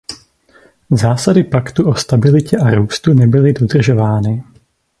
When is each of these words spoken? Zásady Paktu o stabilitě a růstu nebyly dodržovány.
Zásady 0.91 1.43
Paktu 1.43 1.89
o 1.89 1.95
stabilitě 1.95 2.57
a 2.57 2.69
růstu 2.71 3.13
nebyly 3.13 3.53
dodržovány. 3.53 4.43